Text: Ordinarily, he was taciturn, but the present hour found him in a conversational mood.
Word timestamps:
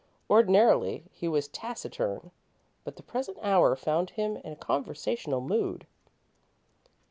Ordinarily, 0.31 1.03
he 1.11 1.27
was 1.27 1.47
taciturn, 1.47 2.31
but 2.83 2.95
the 2.95 3.03
present 3.03 3.37
hour 3.43 3.75
found 3.75 4.09
him 4.09 4.37
in 4.37 4.51
a 4.53 4.55
conversational 4.55 5.41
mood. 5.41 5.85